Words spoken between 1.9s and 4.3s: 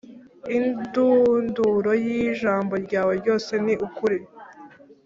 y ijambo ryawe ryose ni ukuri